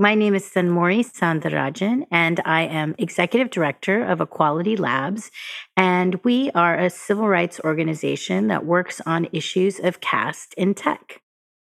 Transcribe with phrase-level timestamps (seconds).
[0.00, 5.30] My name is Thenmozhi Soundararajan, and I am Executive Director of Equality Labs.
[5.76, 11.20] And we are a civil rights organization that works on issues of caste in tech.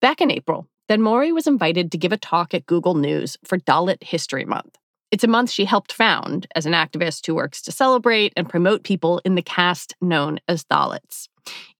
[0.00, 4.04] Back in April, Thenmozhi was invited to give a talk at Google News for Dalit
[4.04, 4.76] History Month.
[5.10, 8.84] It's a month she helped found as an activist who works to celebrate and promote
[8.84, 11.26] people in the caste known as Dalits.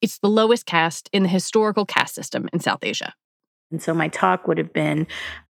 [0.00, 3.14] It's the lowest caste in the historical caste system in South Asia.
[3.70, 5.06] And so my talk would have been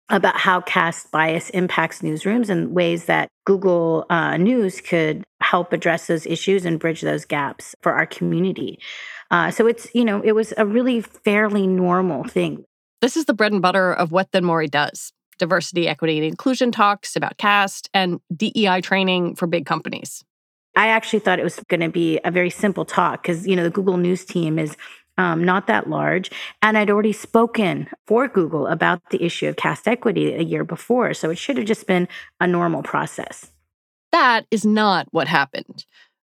[0.10, 6.08] about how caste bias impacts newsrooms and ways that Google uh, News could help address
[6.08, 8.80] those issues and bridge those gaps for our community.
[9.32, 12.66] Uh, so it's, you know, it was a really fairly normal thing.
[13.02, 17.16] This is the bread and butter of what Thenmozhi does diversity, equity, and inclusion talks
[17.16, 20.24] about caste and DEI training for big companies.
[20.76, 23.64] I actually thought it was going to be a very simple talk because, you know,
[23.64, 24.78] the Google News team is
[25.18, 26.32] um, not that large.
[26.62, 31.14] And I'd already spoken for Google about the issue of caste equity a year before.
[31.14, 32.08] So it should have just been
[32.40, 33.52] a normal process.
[34.12, 35.86] That is not what happened.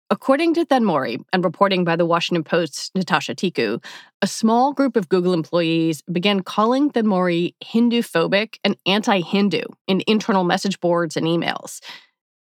[0.09, 3.83] According to Thenmozhi and reporting by the Washington Post's Natasha Tiku,
[4.23, 10.03] a small group of Google employees began calling Thenmozhi Hindu phobic and anti Hindu in
[10.07, 11.81] internal message boards and emails.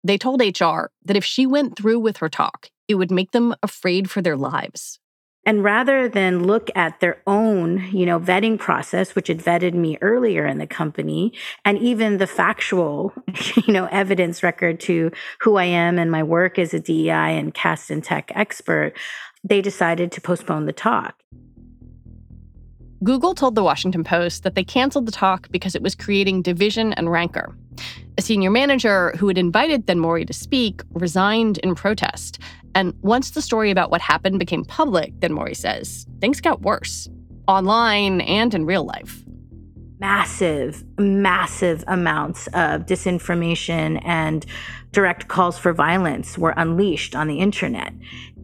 [0.03, 3.55] They told HR that if she went through with her talk, it would make them
[3.63, 4.99] afraid for their lives.
[5.45, 9.97] And rather than look at their own, you know, vetting process, which had vetted me
[10.01, 11.33] earlier in the company,
[11.65, 13.13] and even the factual,
[13.67, 17.53] you know, evidence record to who I am and my work as a DEI and
[17.53, 18.93] caste and tech expert,
[19.43, 21.21] they decided to postpone the talk.
[23.03, 26.93] Google told the Washington Post that they canceled the talk because it was creating division
[26.93, 27.53] and rancor.
[28.17, 32.39] A senior manager who had invited Thenmozhi to speak resigned in protest.
[32.75, 37.09] And once the story about what happened became public, Thenmozhi says, things got worse,
[37.47, 39.23] online and in real life.
[39.99, 44.45] Massive, massive amounts of disinformation and
[44.91, 47.93] direct calls for violence were unleashed on the internet.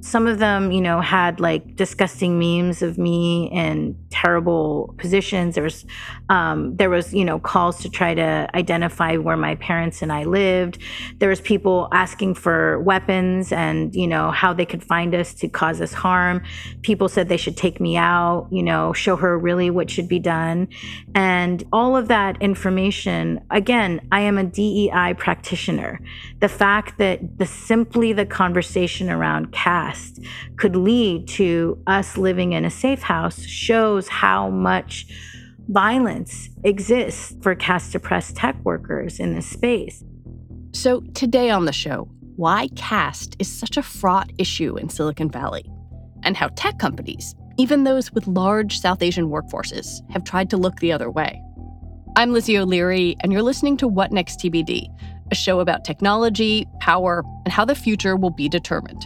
[0.02, 5.56] Some of them, you know, had like disgusting memes of me in terrible positions.
[5.56, 5.86] There was,
[6.30, 10.24] um, there was, you know, calls to try to identify where my parents and I
[10.24, 10.78] lived.
[11.18, 15.50] There was people asking for weapons and, you know, how they could find us to
[15.50, 16.44] cause us harm.
[16.82, 20.20] People said they should take me out, you know, show her really what should be
[20.20, 20.70] done.
[21.14, 26.00] And all of that information, again, I am a DEI practitioner.
[26.40, 29.89] The fact that the simply the conversation around caste
[30.58, 35.06] could lead to us living in a safe house shows how much
[35.70, 40.04] violence exists for caste oppressed tech workers in this space.
[40.72, 45.66] So, today on the show, why caste is such a fraught issue in Silicon Valley,
[46.24, 50.78] and how tech companies, even those with large South Asian workforces, have tried to look
[50.78, 51.42] the other way.
[52.16, 54.88] I'm Lizzie O'Leary, and you're listening to What Next TBD,
[55.32, 59.06] a show about technology, power, and how the future will be determined.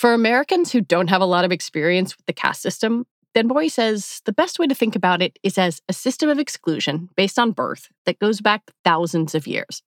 [0.00, 3.04] For Americans who don't have a lot of experience with the caste system,
[3.34, 7.10] Thenmozhi says the best way to think about it is as a system of exclusion
[7.16, 9.82] based on birth that goes back thousands of years.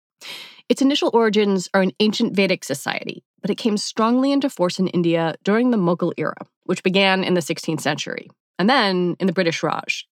[0.67, 4.87] Its initial origins are in ancient Vedic society, but it came strongly into force in
[4.87, 9.33] India during the Mughal era, which began in the 16th century, and then in the
[9.33, 10.07] British Raj.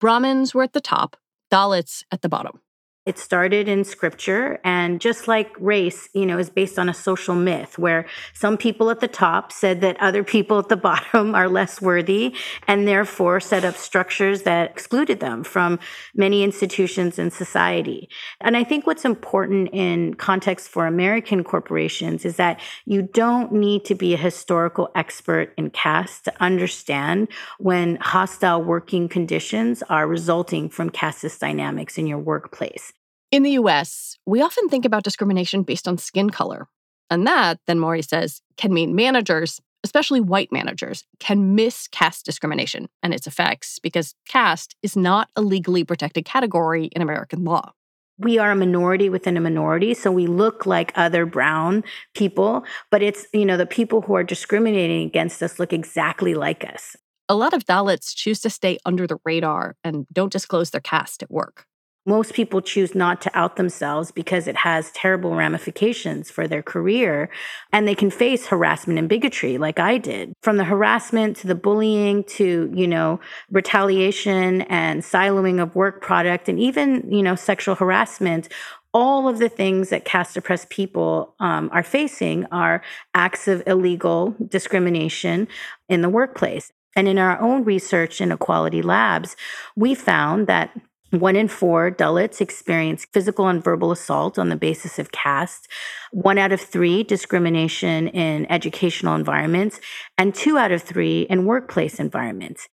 [0.00, 1.14] Brahmins were at the top,
[1.52, 2.62] Dalits at the bottom.
[3.06, 7.36] It started in scripture, and just like race, you know, is based on a social
[7.36, 8.04] myth where
[8.34, 12.34] some people at the top said that other people at the bottom are less worthy,
[12.66, 15.78] and therefore set up structures that excluded them from
[16.16, 18.08] many institutions in society.
[18.40, 23.84] And I think what's important in context for American corporations is that you don't need
[23.84, 27.28] to be a historical expert in caste to understand
[27.60, 32.92] when hostile working conditions are resulting from casteist dynamics in your workplace.
[33.32, 36.68] In the US, we often think about discrimination based on skin color.
[37.10, 43.12] And that, Thenmozhi says, can mean managers, especially white managers, can miss caste discrimination and
[43.12, 47.72] its effects because caste is not a legally protected category in American law.
[48.18, 51.84] We are a minority within a minority, so we look like other brown
[52.14, 56.64] people, but it's, you know, the people who are discriminating against us look exactly like
[56.64, 56.96] us.
[57.28, 61.22] A lot of Dalits choose to stay under the radar and don't disclose their caste
[61.22, 61.66] at work.
[62.06, 67.28] Most people choose not to out themselves because it has terrible ramifications for their career
[67.72, 70.32] and they can face harassment and bigotry like I did.
[70.40, 73.18] From the harassment to the bullying to, you know,
[73.50, 78.48] retaliation and siloing of work product and even, you know, sexual harassment
[78.94, 82.82] all of the things that caste oppressed people um, are facing are
[83.12, 85.46] acts of illegal discrimination
[85.90, 86.72] in the workplace.
[86.96, 89.36] And in our own research in Equality Labs,
[89.76, 90.70] we found that
[91.10, 95.68] one in four Dalits experience physical and verbal assault on the basis of caste.
[96.12, 99.80] One out of three discrimination in educational environments,
[100.18, 102.68] and two out of three in workplace environments.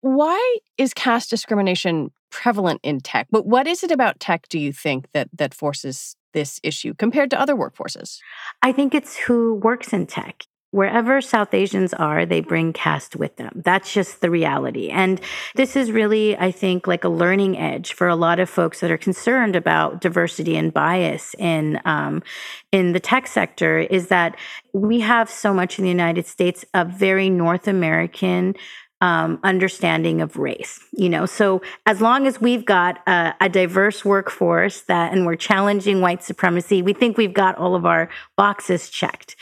[0.00, 3.26] Why is caste discrimination prevalent in tech?
[3.30, 7.30] But what is it about tech do you think that that forces this issue compared
[7.30, 8.18] to other workforces?
[8.62, 13.36] I think it's who works in tech wherever South Asians are, they bring caste with
[13.36, 13.62] them.
[13.64, 14.90] That's just the reality.
[14.90, 15.20] And
[15.54, 18.90] this is really, I think, like a learning edge for a lot of folks that
[18.90, 22.22] are concerned about diversity and bias in um,
[22.70, 23.78] in the tech sector.
[23.78, 24.36] Is that
[24.72, 28.54] we have so much in the United States a very North American
[29.00, 30.80] um, understanding of race.
[30.92, 35.36] You know, so as long as we've got a, a, diverse workforce that, and we're
[35.36, 39.36] challenging white supremacy, we think we've got all of our boxes checked.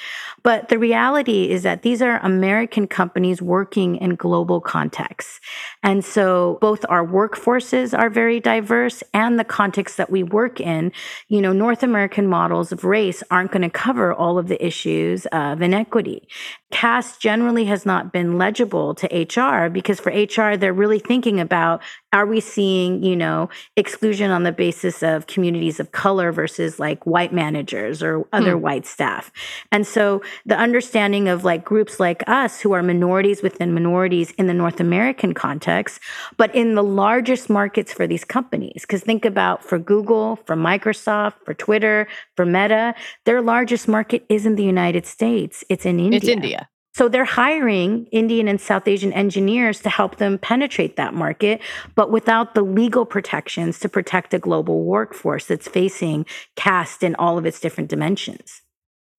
[0.46, 5.40] But the reality is that these are American companies working in global contexts.
[5.82, 10.92] And so both our workforces are very diverse and the context that we work in.
[11.26, 15.26] You know, North American models of race aren't going to cover all of the issues
[15.32, 16.28] of inequity.
[16.70, 21.82] Caste generally has not been legible to HR because for HR, they're really thinking about
[22.12, 27.04] are we seeing, you know, exclusion on the basis of communities of color versus like
[27.04, 28.62] white managers or other hmm.
[28.62, 29.30] white staff?
[29.70, 34.46] And so the understanding of like groups like us who are minorities within minorities in
[34.46, 36.00] the North American context,
[36.36, 38.82] but in the largest markets for these companies.
[38.82, 42.06] Because think about for Google, for Microsoft, for Twitter,
[42.36, 42.94] for Meta,
[43.24, 46.16] their largest market isn't the United States, it's in India.
[46.18, 46.68] It's India.
[46.96, 51.60] So they're hiring Indian and South Asian engineers to help them penetrate that market,
[51.94, 56.24] but without the legal protections to protect a global workforce that's facing
[56.54, 58.62] caste in all of its different dimensions.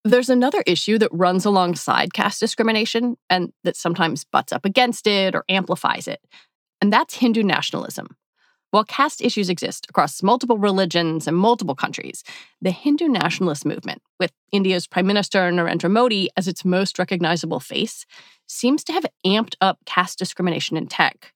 [0.07, 5.36] There's another issue that runs alongside caste discrimination and that sometimes butts up against it
[5.36, 6.21] or amplifies it,
[6.80, 8.15] and that's Hindu nationalism.
[8.71, 12.24] While caste issues exist across multiple religions and multiple countries,
[12.62, 18.06] the Hindu nationalist movement, with India's Prime Minister Narendra Modi as its most recognizable face,
[18.48, 21.33] seems to have amped up caste discrimination in tech.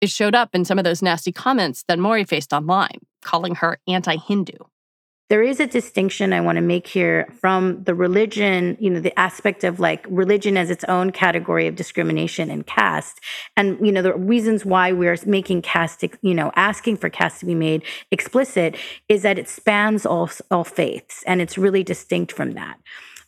[0.00, 3.78] It showed up in some of those nasty comments that Mori faced online, calling her
[3.86, 4.56] anti Hindu
[5.28, 9.18] there is a distinction I want to make here from the religion, you know, the
[9.18, 13.20] aspect of like religion as its own category of discrimination and caste.
[13.56, 17.46] And, you know, the reasons why we're making caste, you know, asking for caste to
[17.46, 18.76] be made explicit
[19.08, 22.78] is that it spans all, all faiths and it's really distinct from that.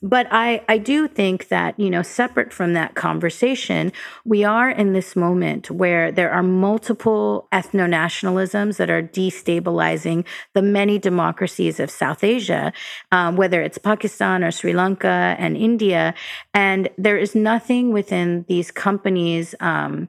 [0.01, 3.93] But I, I do think that, you know, separate from that conversation,
[4.25, 10.25] we are in this moment where there are multiple ethno nationalisms that are destabilizing
[10.55, 12.73] the many democracies of South Asia,
[13.11, 16.15] um, whether it's Pakistan or Sri Lanka and India.
[16.55, 19.55] And there is nothing within these companies.
[19.59, 20.09] Um,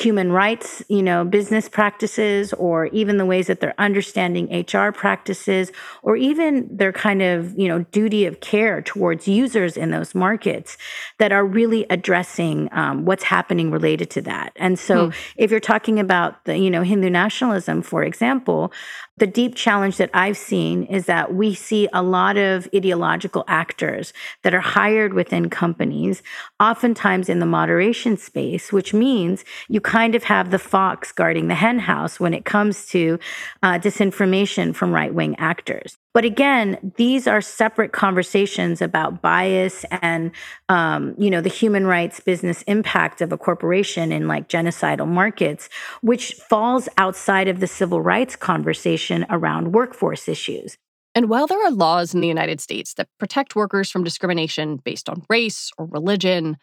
[0.00, 5.70] human rights, you know, business practices, or even the ways that they're understanding HR practices,
[6.02, 10.76] or even their kind of, you know, duty of care towards users in those markets
[11.18, 14.52] that are really addressing um, what's happening related to that.
[14.56, 15.16] And so, hmm.
[15.36, 18.72] if you're talking about the, you know, Hindu nationalism, for example,
[19.16, 24.12] the deep challenge that I've seen is that we see a lot of ideological actors
[24.42, 26.22] that are hired within companies,
[26.58, 31.54] oftentimes in the moderation space, which means you kind of have the fox guarding the
[31.54, 33.18] henhouse when it comes to
[33.62, 35.98] uh, disinformation from right wing actors.
[36.12, 40.32] But again, these are separate conversations about bias and,
[40.68, 45.68] um, you know, the human rights business impact of a corporation in like genocidal markets,
[46.00, 50.76] which falls outside of the civil rights conversation around workforce issues.
[51.14, 55.08] And while there are laws in the United States that protect workers from discrimination based
[55.08, 56.56] on race or religion,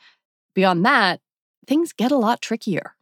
[0.55, 1.21] beyond that,
[1.67, 2.96] things get a lot trickier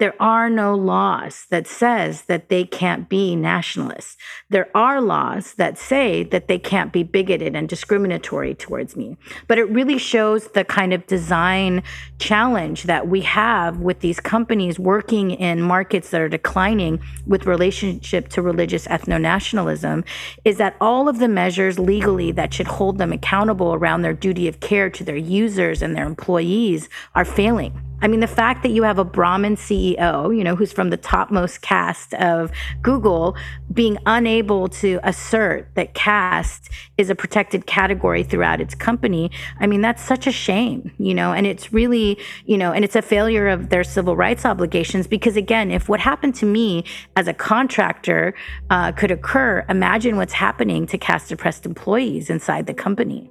[0.00, 4.16] there are no laws that says that they can't be nationalists.
[4.48, 9.18] There are laws that say that they can't be bigoted and discriminatory towards me.
[9.46, 11.82] But it really shows the kind of design
[12.18, 18.28] challenge that we have with these companies working in markets that are declining with relationship
[18.30, 20.02] to religious ethno-nationalism
[20.46, 24.48] is that all of the measures legally that should hold them accountable around their duty
[24.48, 27.89] of care to their users and their employees are failing.
[28.02, 30.96] I mean, the fact that you have a Brahmin CEO, you know, who's from the
[30.96, 32.50] topmost caste of
[32.82, 33.36] Google,
[33.72, 39.82] being unable to assert that caste is a protected category throughout its company, I mean,
[39.82, 43.48] that's such a shame, you know, and it's really, you know, and it's a failure
[43.48, 46.84] of their civil rights obligations because, again, if what happened to me
[47.16, 48.34] as a contractor
[48.70, 53.30] uh, could occur, imagine what's happening to caste oppressed employees inside the company.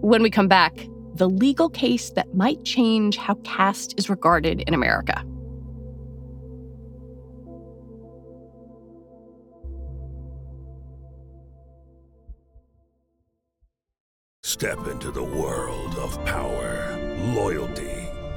[0.00, 0.86] When we come back,
[1.18, 5.24] the legal case that might change how caste is regarded in America.
[14.44, 16.96] Step into the world of power,
[17.34, 17.87] loyalty,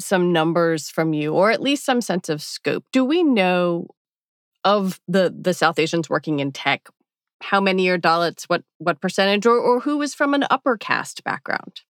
[0.00, 2.84] some numbers from you or at least some sense of scope.
[2.92, 3.88] Do we know
[4.64, 6.88] of the the South Asians working in tech
[7.40, 11.22] how many are Dalits, what what percentage or or who is from an upper caste
[11.24, 11.82] background?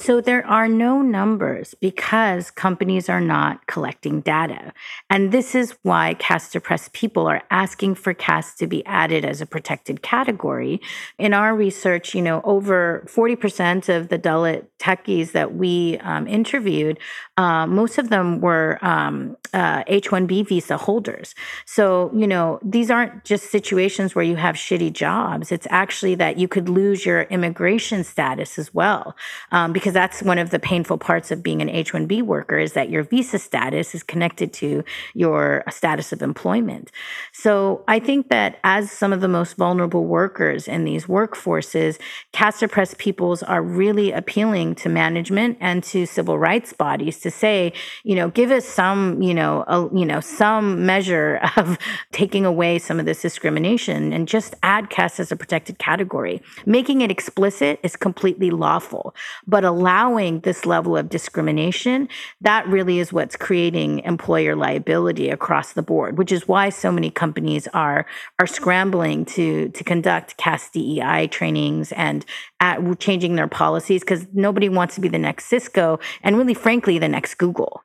[0.00, 4.72] So there are no numbers because companies are not collecting data.
[5.10, 9.42] And this is why caste oppressed people are asking for caste to be added as
[9.42, 10.80] a protected category.
[11.18, 16.98] In our research, you know, over 40% of the Dalit techies that we um, interviewed,
[17.36, 21.34] uh, most of them were um, uh, H-1B visa holders.
[21.66, 25.52] So, you know, these aren't just situations where you have shitty jobs.
[25.52, 29.14] It's actually that you could lose your immigration status as well
[29.52, 32.74] um, because because that's one of the painful parts of being an H-1B worker is
[32.74, 36.92] that your visa status is connected to your status of employment.
[37.32, 41.98] So I think that as some of the most vulnerable workers in these workforces,
[42.30, 47.72] caste oppressed peoples are really appealing to management and to civil rights bodies to say,
[48.04, 51.78] you know, give us some, you know, a, you know, some measure of
[52.12, 56.40] taking away some of this discrimination and just add caste as a protected category.
[56.64, 59.16] Making it explicit is completely lawful,
[59.48, 62.06] but a allowing this level of discrimination,
[62.42, 67.10] that really is what's creating employer liability across the board, which is why so many
[67.10, 68.04] companies are
[68.38, 72.26] are scrambling to to conduct caste DEI trainings and
[72.60, 76.98] at, changing their policies because nobody wants to be the next Cisco and really frankly
[76.98, 77.82] the next Google.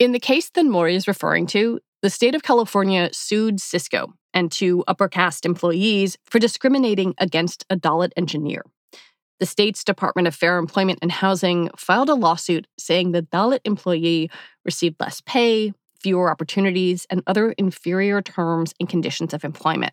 [0.00, 4.50] In the case that Mori is referring to, the state of California sued Cisco and
[4.50, 8.62] two upper caste employees for discriminating against a Dalit engineer.
[9.38, 14.30] The state's Department of Fair Employment and Housing filed a lawsuit saying the Dalit employee
[14.64, 19.92] received less pay, fewer opportunities, and other inferior terms and conditions of employment.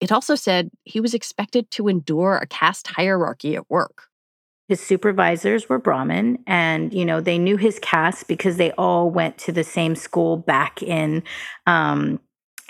[0.00, 4.04] It also said he was expected to endure a caste hierarchy at work.
[4.68, 9.36] His supervisors were Brahmin, and you know they knew his caste because they all went
[9.38, 11.24] to the same school back in
[11.66, 12.20] um,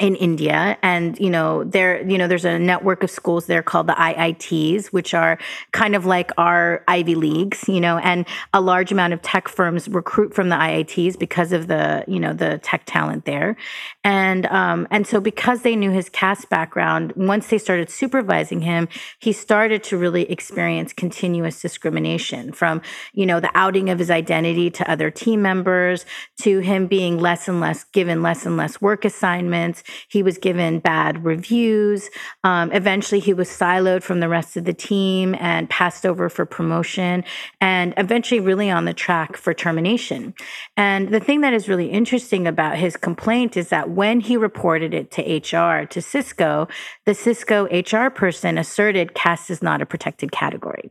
[0.00, 0.78] in India.
[0.82, 4.86] And you know there you know there's a network of schools there called the IITs
[4.86, 5.38] which are
[5.72, 9.88] kind of like our Ivy Leagues you know and a large amount of tech firms
[9.88, 13.56] recruit from the IITs because of the you know the tech talent there.
[14.02, 18.88] And um, and so because they knew his caste background once they started supervising him
[19.18, 22.80] he started to really experience continuous discrimination from
[23.12, 26.06] you know the outing of his identity to other team members
[26.40, 30.78] to him being less and less given less and less work assignments he was given
[30.78, 32.10] bad reviews.
[32.44, 36.46] Um, eventually, he was siloed from the rest of the team and passed over for
[36.46, 37.24] promotion,
[37.60, 40.34] and eventually, really on the track for termination.
[40.76, 44.94] And the thing that is really interesting about his complaint is that when he reported
[44.94, 46.68] it to HR, to Cisco,
[47.06, 50.90] the Cisco HR person asserted caste is not a protected category.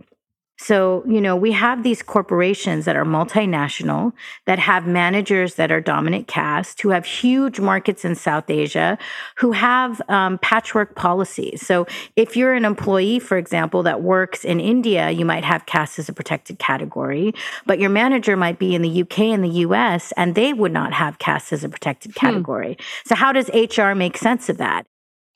[0.61, 4.11] So, you know, we have these corporations that are multinational,
[4.45, 8.97] that have managers that are dominant caste, who have huge markets in South Asia,
[9.37, 11.65] who have um, patchwork policies.
[11.65, 11.87] So,
[12.17, 16.09] if you're an employee, for example, that works in India, you might have caste as
[16.09, 17.33] a protected category,
[17.65, 20.91] but your manager might be in the UK and the US, and they would not
[20.91, 22.19] have caste as a protected hmm.
[22.19, 22.73] category.
[22.73, 23.07] Hmm.
[23.07, 24.85] So, how does HR make sense of that?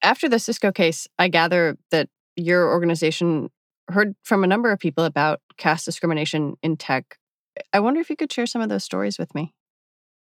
[0.02, 3.50] After the Cisco case, I gather that your organization
[3.90, 7.18] heard from a number of people about caste discrimination in tech.
[7.72, 9.54] I wonder if you could share some of those stories with me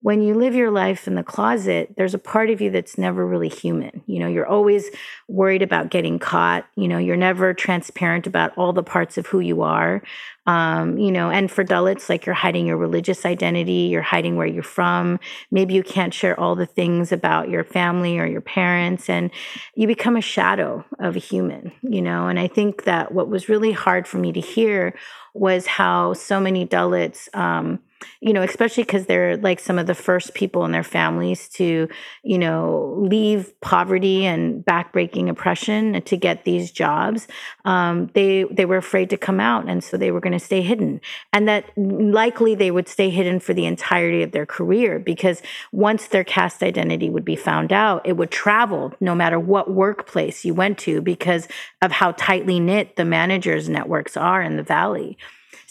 [0.02, 3.24] when you live your life in the closet, there's a part of you that's never
[3.24, 4.02] really human.
[4.06, 4.90] You know, you're always
[5.28, 6.66] worried about getting caught.
[6.74, 10.02] You know, you're never transparent about all the parts of who you are.
[10.44, 14.46] Um, you know, and for Dalits, like you're hiding your religious identity, you're hiding where
[14.46, 15.20] you're from.
[15.52, 19.30] Maybe you can't share all the things about your family or your parents, and
[19.76, 22.26] you become a shadow of a human, you know.
[22.26, 24.94] And I think that what was really hard for me to hear
[25.32, 27.78] was how so many Dalits, um,
[28.20, 31.88] you know, especially because they're like some of the first people in their families to,
[32.22, 37.28] you know, leave poverty and backbreaking oppression to get these jobs.
[37.64, 40.62] Um, they they were afraid to come out, and so they were going to stay
[40.62, 41.00] hidden,
[41.32, 46.06] and that likely they would stay hidden for the entirety of their career because once
[46.08, 50.54] their caste identity would be found out, it would travel no matter what workplace you
[50.54, 51.48] went to because
[51.80, 55.16] of how tightly knit the managers' networks are in the valley.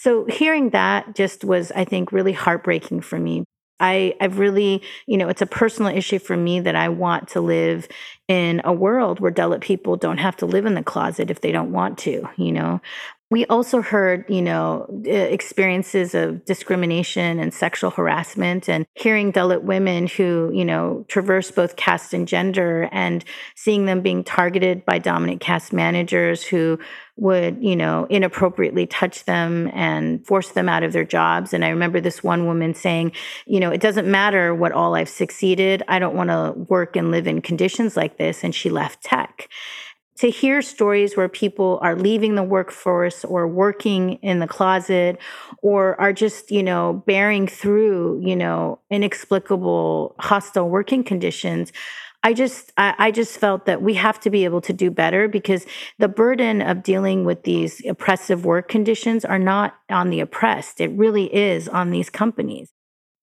[0.01, 3.43] So hearing that just was, I think, really heartbreaking for me.
[3.79, 7.41] I, I've really, you know, it's a personal issue for me that I want to
[7.41, 7.87] live
[8.27, 11.51] in a world where Dalit people don't have to live in the closet if they
[11.51, 12.81] don't want to, you know.
[13.31, 20.07] We also heard, you know, experiences of discrimination and sexual harassment, and hearing Dalit women
[20.07, 23.23] who, you know, traverse both caste and gender, and
[23.55, 26.77] seeing them being targeted by dominant caste managers who
[27.15, 31.53] would, you know, inappropriately touch them and force them out of their jobs.
[31.53, 33.13] And I remember this one woman saying,
[33.45, 35.83] you know, it doesn't matter what all I've succeeded.
[35.87, 38.43] I don't want to work and live in conditions like this.
[38.43, 39.47] And she left tech
[40.21, 45.17] to hear stories where people are leaving the workforce or working in the closet
[45.63, 51.73] or are just you know bearing through you know inexplicable hostile working conditions
[52.23, 55.65] I just I, just felt that we have to be able to do better because
[55.97, 60.79] the burden of dealing with these oppressive work conditions are not on the oppressed.
[60.79, 62.69] It really is on these companies.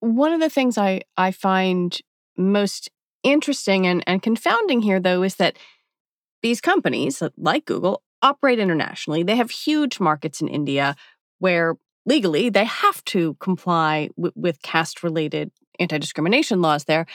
[0.01, 1.97] One of the things I, I find
[2.37, 2.91] most
[3.23, 5.57] interesting and, and confounding here though is that
[6.43, 9.23] these companies, uh, like Google, operate internationally.
[9.23, 10.97] They have huge markets in India
[11.39, 17.07] where legally they have to comply w- with caste related anti discrimination laws there.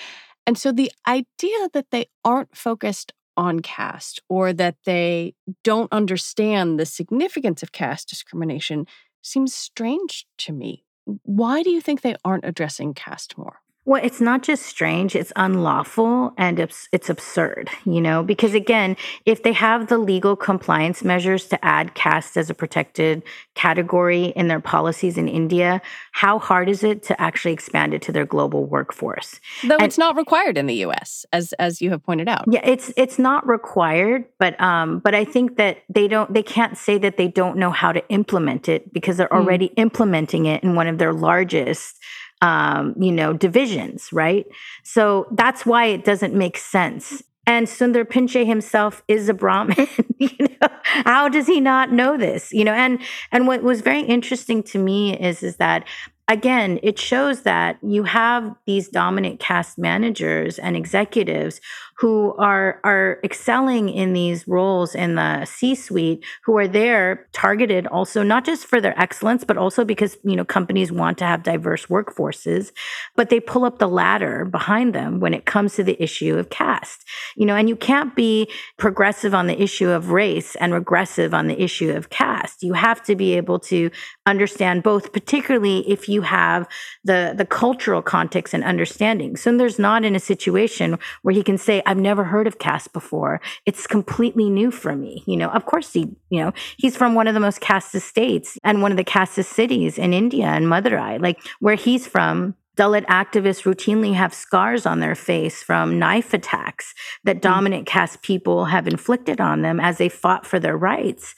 [0.45, 5.33] And so the idea that they aren't focused on caste or that they
[5.63, 8.85] don't understand the significance of caste discrimination
[9.21, 10.83] seems strange to me.
[11.23, 13.62] Why do you think they aren't addressing caste more?
[13.85, 18.95] Well, it's not just strange, it's unlawful and it's, it's absurd, you know, because again,
[19.25, 23.23] if they have the legal compliance measures to add caste as a protected
[23.55, 25.81] category in their policies in India,
[26.13, 29.41] how hard is it to actually expand it to their global workforce?
[29.63, 32.45] Though and, it's not required in the US, as as you have pointed out.
[32.47, 36.77] Yeah, it's it's not required, but um but I think that they don't they can't
[36.77, 39.37] say that they don't know how to implement it because they're hmm.
[39.37, 39.73] already mm.
[39.77, 41.99] implementing it in one of their largest
[42.43, 44.45] um, you know, divisions, right?
[44.83, 47.23] So that's why it doesn't make sense.
[47.47, 49.87] And Sundar Pichai himself is a Brahmin.
[50.17, 52.51] you know, how does he not know this?
[52.51, 52.99] You know, and
[53.31, 55.87] and what was very interesting to me is is that
[56.27, 61.59] again, it shows that you have these dominant caste managers and executives
[62.03, 68.23] who are are excelling in these roles in the C-suite who are there targeted also
[68.23, 71.85] not just for their excellence but also because you know companies want to have diverse
[71.85, 72.73] workforces
[73.15, 76.49] but they pull up the ladder behind them when it comes to the issue of
[76.49, 77.05] caste.
[77.37, 81.47] You know and you can't be progressive on the issue of race and regressive on
[81.47, 82.63] the issue of caste.
[82.63, 83.89] You have to be able to
[84.25, 86.67] understand both particularly if you have
[87.05, 89.37] the the cultural context and understanding.
[89.37, 92.91] So there's not in a situation where he can say I've never heard of caste
[92.91, 93.39] before.
[93.67, 95.21] It's completely new for me.
[95.27, 98.57] You know, of course he, you know, he's from one of the most casteist states
[98.63, 102.55] and one of the casteist cities in India and Madurai, like where he's from.
[102.75, 107.41] Dalit activists routinely have scars on their face from knife attacks that mm.
[107.41, 111.35] dominant caste people have inflicted on them as they fought for their rights.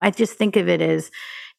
[0.00, 1.10] I just think of it as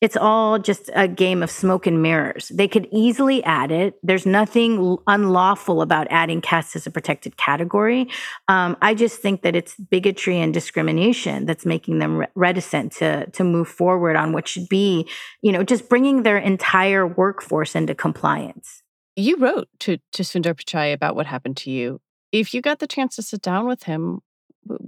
[0.02, 2.50] it's all just a game of smoke and mirrors.
[2.50, 4.00] They could easily add it.
[4.02, 8.08] There's nothing unlawful about adding caste as a protected category.
[8.48, 13.30] Um, I just think that it's bigotry and discrimination that's making them re- reticent to
[13.32, 15.08] to move forward on what should be,
[15.42, 18.84] you know, just bringing their entire workforce into compliance.
[19.18, 22.00] You wrote to to Sundar Pichai about what happened to you.
[22.32, 24.22] If you got the chance to sit down with him,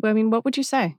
[0.04, 0.95] I mean, what would you say?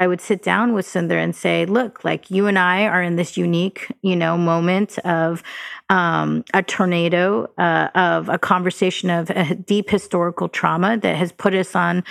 [0.00, 3.16] I would sit down with Sundar and say, look, like you and I are in
[3.16, 5.42] this unique, you know, moment of
[5.90, 11.54] um, a tornado, uh, of a conversation of a deep historical trauma that has put
[11.54, 12.02] us on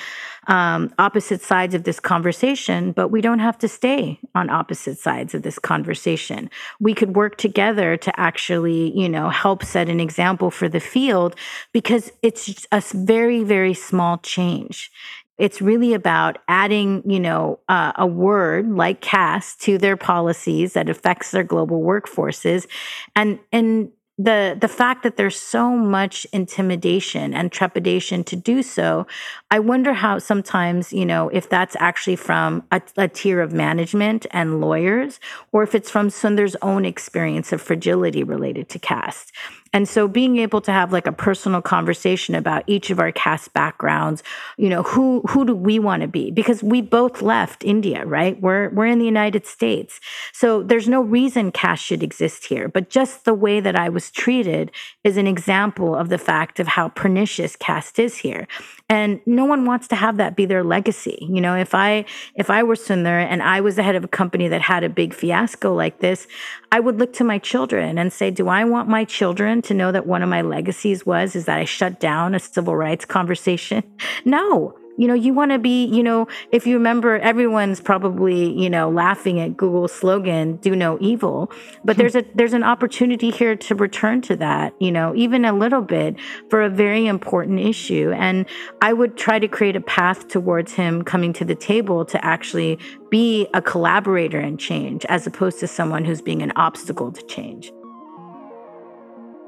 [0.48, 5.34] um, opposite sides of this conversation, but we don't have to stay on opposite sides
[5.36, 6.50] of this conversation.
[6.80, 11.36] We could work together to actually, you know, help set an example for the field
[11.72, 14.92] because it's a very, very small change.
[15.40, 20.90] It's really about adding, you know, uh, a word like caste to their policies that
[20.90, 22.68] affects their global workforces,
[23.16, 29.08] and and the the fact that there's so much intimidation and trepidation to do so
[29.50, 34.26] i wonder how sometimes you know if that's actually from a, a, tier of management
[34.32, 35.22] and lawyers
[35.54, 39.32] or if it's from sundar's own experience of fragility related to caste
[39.74, 43.54] and so being able to have like a personal conversation about each of our caste
[43.54, 44.24] backgrounds,
[44.58, 46.32] you know, who who do we want to be?
[46.32, 48.40] Because we both left India, right?
[48.42, 50.00] We're we're in the United States.
[50.34, 54.12] So there's no reason caste should exist here, but just the way that I was
[54.12, 54.72] treated
[55.04, 58.48] is an example of the fact of how pernicious caste is here
[58.90, 62.04] and no one wants to have that be their legacy you know if i
[62.36, 64.90] if i were sundar and i was the head of a company that had a
[64.90, 66.28] big fiasco like this
[66.72, 69.92] i would look to my children and say do i want my children to know
[69.92, 73.84] that one of my legacies was is that i shut down a civil rights conversation
[74.26, 78.70] no you know, you want to be, you know, if you remember, everyone's probably, you
[78.70, 81.50] know, laughing at Google's slogan, do no evil.
[81.86, 82.02] But hmm.
[82.02, 85.82] there's a there's an opportunity here to return to that, you know, even a little
[85.82, 86.18] bit
[86.50, 88.12] for a very important issue.
[88.12, 88.46] And
[88.82, 92.78] I would try to create a path towards him coming to the table to actually
[93.10, 97.72] be a collaborator in change as opposed to someone who's being an obstacle to change.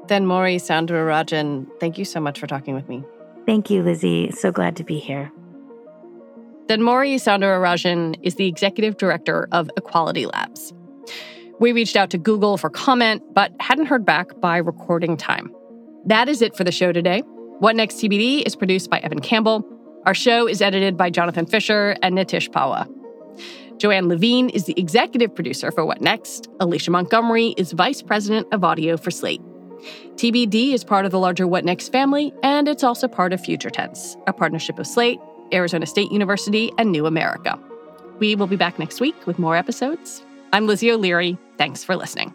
[0.06, 3.04] Thenmozhi Soundararajan, thank you so much for talking with me.
[3.46, 4.30] Thank you, Lizzie.
[4.32, 5.30] So glad to be here.
[6.66, 10.72] Thenmozhi Soundararajan is the executive director of Equality Labs.
[11.60, 15.52] We reached out to Google for comment, but hadn't heard back by recording time.
[16.06, 17.20] That is it for the show today.
[17.60, 19.64] What Next TBD is produced by Evan Campbell.
[20.04, 22.88] Our show is edited by Jonathan Fisher and Nitish Pahwa.
[23.78, 26.48] Joanne Levine is the executive producer for What Next.
[26.58, 29.42] Alicia Montgomery is vice president of audio for Slate.
[30.16, 33.70] TBD is part of the larger What Next family, and it's also part of Future
[33.70, 35.20] Tense, a partnership of Slate,
[35.52, 37.58] Arizona State University, and New America.
[38.18, 40.22] We will be back next week with more episodes.
[40.52, 41.38] I'm Lizzie O'Leary.
[41.56, 42.34] Thanks for listening.